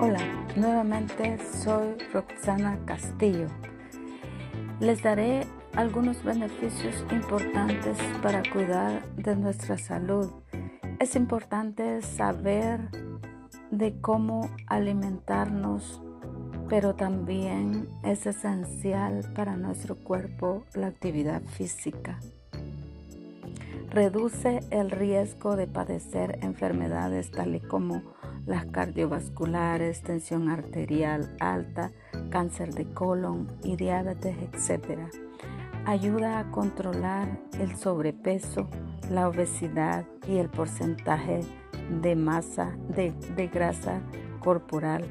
[0.00, 0.18] Hola,
[0.56, 3.46] nuevamente soy Roxana Castillo.
[4.80, 10.30] Les daré algunos beneficios importantes para cuidar de nuestra salud.
[10.98, 12.90] Es importante saber
[13.70, 16.02] de cómo alimentarnos,
[16.68, 22.18] pero también es esencial para nuestro cuerpo la actividad física.
[23.90, 28.02] Reduce el riesgo de padecer enfermedades tales como
[28.46, 31.92] las cardiovasculares, tensión arterial alta,
[32.30, 35.00] cáncer de colon y diabetes, etc.
[35.86, 38.68] Ayuda a controlar el sobrepeso,
[39.10, 41.40] la obesidad y el porcentaje
[42.02, 44.00] de masa de, de grasa
[44.40, 45.04] corporal.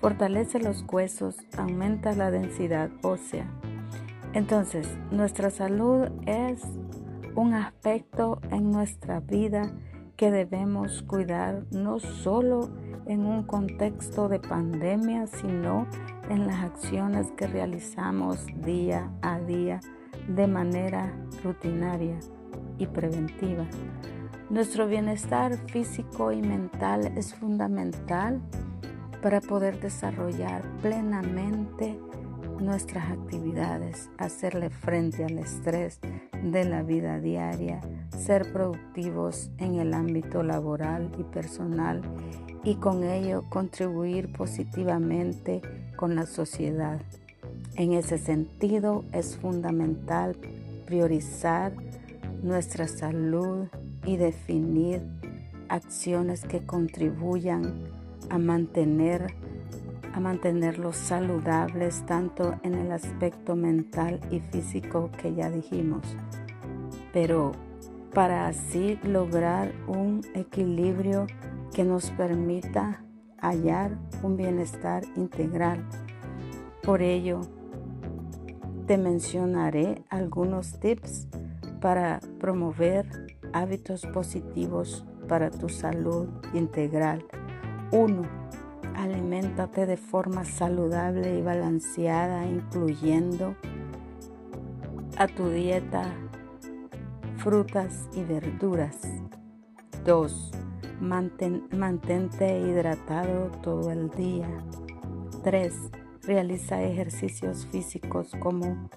[0.00, 3.46] Fortalece los huesos, aumenta la densidad ósea.
[4.34, 6.60] Entonces, nuestra salud es
[7.34, 9.72] un aspecto en nuestra vida
[10.16, 12.70] que debemos cuidar no solo
[13.06, 15.86] en un contexto de pandemia, sino
[16.28, 19.80] en las acciones que realizamos día a día
[20.28, 21.12] de manera
[21.42, 22.18] rutinaria
[22.78, 23.66] y preventiva.
[24.50, 28.40] Nuestro bienestar físico y mental es fundamental
[29.22, 31.98] para poder desarrollar plenamente
[32.60, 36.00] nuestras actividades, hacerle frente al estrés
[36.42, 37.80] de la vida diaria,
[38.16, 42.02] ser productivos en el ámbito laboral y personal
[42.62, 45.62] y con ello contribuir positivamente
[45.96, 47.00] con la sociedad.
[47.76, 50.36] En ese sentido es fundamental
[50.86, 51.72] priorizar
[52.42, 53.66] nuestra salud
[54.06, 55.02] y definir
[55.68, 57.84] acciones que contribuyan
[58.30, 59.34] a mantener
[60.14, 66.16] a mantenerlos saludables tanto en el aspecto mental y físico que ya dijimos.
[67.12, 67.50] Pero
[68.12, 71.26] para así lograr un equilibrio
[71.74, 73.02] que nos permita
[73.38, 75.84] hallar un bienestar integral.
[76.84, 77.40] Por ello,
[78.86, 81.26] te mencionaré algunos tips
[81.80, 87.26] para promover hábitos positivos para tu salud integral.
[87.90, 88.44] 1.
[88.94, 93.56] Aliméntate de forma saludable y balanceada, incluyendo
[95.18, 96.12] a tu dieta
[97.38, 99.00] frutas y verduras.
[100.04, 100.50] 2.
[101.00, 104.48] mantente hidratado todo el día.
[105.42, 105.74] 3.
[106.22, 108.88] Realiza ejercicios físicos como,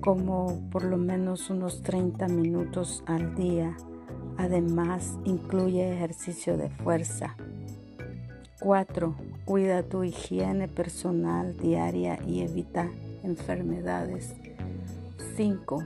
[0.00, 3.76] como por lo menos unos 30 minutos al día.
[4.36, 7.36] Además, incluye ejercicio de fuerza.
[8.60, 9.14] 4.
[9.44, 12.88] Cuida tu higiene personal diaria y evita
[13.24, 14.34] enfermedades.
[15.36, 15.84] 5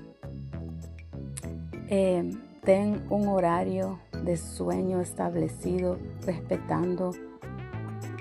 [1.88, 2.30] eh,
[2.62, 7.12] ten un horario de sueño establecido respetando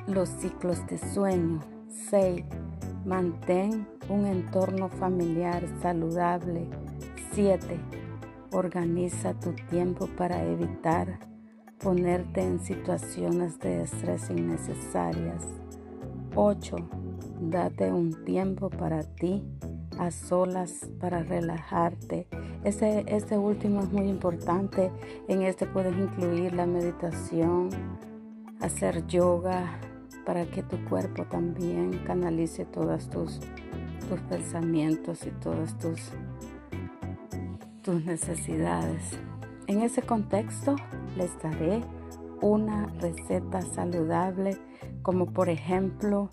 [0.08, 1.62] los ciclos de sueño.
[2.10, 2.44] 6.
[3.06, 6.68] Mantén un entorno familiar saludable.
[7.34, 7.80] 7.
[8.52, 11.20] Organiza tu tiempo para evitar
[11.84, 15.44] ponerte en situaciones de estrés innecesarias.
[16.34, 16.78] 8.
[17.42, 19.44] Date un tiempo para ti
[20.00, 22.26] a solas para relajarte.
[22.64, 24.92] Este, este último es muy importante.
[25.28, 27.70] En este puedes incluir la meditación,
[28.62, 29.78] hacer yoga
[30.26, 33.42] para que tu cuerpo también canalice todos tus,
[34.08, 36.00] tus pensamientos y todas tus,
[37.82, 39.20] tus necesidades.
[39.68, 40.76] En ese contexto
[41.18, 41.82] les daré
[42.42, 44.58] una receta saludable
[45.02, 46.30] como por ejemplo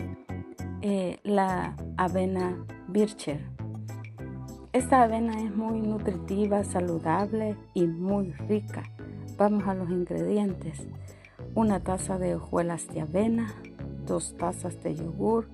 [0.82, 3.40] eh, la avena Bircher.
[4.72, 8.82] Esta avena es muy nutritiva, saludable y muy rica.
[9.36, 10.88] Vamos a los ingredientes.
[11.54, 13.52] Una taza de hojuelas de avena,
[14.06, 15.48] dos tazas de yogur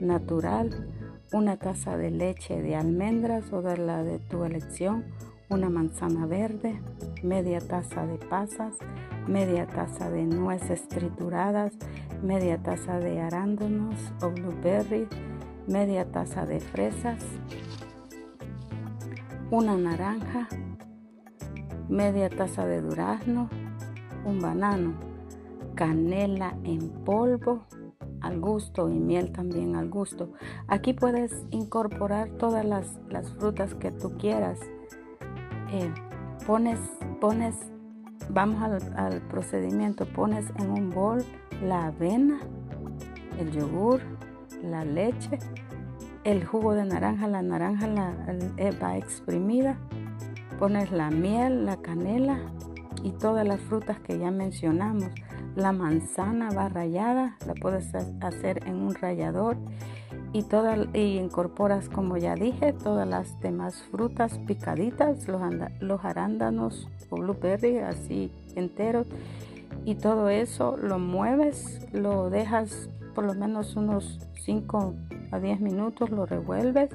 [0.00, 0.88] natural,
[1.32, 5.04] una taza de leche de almendras o de la de tu elección,
[5.52, 6.80] una manzana verde,
[7.22, 8.74] media taza de pasas,
[9.28, 11.74] media taza de nueces trituradas,
[12.22, 15.06] media taza de arándanos o blueberry,
[15.66, 17.22] media taza de fresas,
[19.50, 20.48] una naranja,
[21.90, 23.50] media taza de durazno,
[24.24, 24.94] un banano,
[25.74, 27.66] canela en polvo
[28.22, 30.32] al gusto y miel también al gusto.
[30.66, 32.98] Aquí puedes incorporar todas las,
[33.38, 34.58] frutas que tú quieras.
[35.72, 35.92] Eh,
[36.46, 36.78] pones,
[37.20, 37.72] pones
[38.28, 38.62] Vamos
[38.96, 40.06] al, procedimiento.
[40.06, 41.24] Pones en un bol
[41.62, 42.38] la avena,
[43.38, 44.00] el yogur,
[44.62, 45.38] la leche,
[46.24, 47.26] el jugo de naranja.
[47.26, 48.14] La naranja la,
[48.56, 49.76] eh, va exprimida.
[50.58, 52.38] Pones la miel, la canela
[53.02, 55.10] y todas las frutas que ya mencionamos.
[55.56, 59.58] La manzana va rayada, la puedes hacer en un rallador
[60.32, 67.16] y, toda, y incorporas, como ya dije, todas las demás frutas picaditas, los, arándanos o
[67.16, 69.06] blueberry así enteros
[69.84, 74.94] y todo eso lo mueves, lo dejas por lo menos unos 5
[75.30, 76.90] a 10 minutos, lo revuelves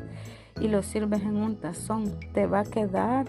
[0.60, 2.12] y lo sirves en un tazón.
[2.34, 3.28] Te va a quedar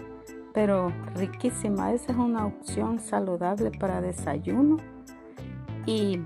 [0.53, 1.93] pero riquísima.
[1.93, 4.77] Esa es una opción saludable para desayuno
[5.85, 6.19] y,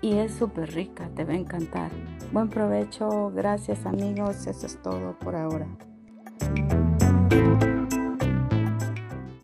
[0.00, 1.90] y es súper rica, te va a encantar.
[2.32, 5.66] Buen provecho, gracias amigos, eso es todo por ahora.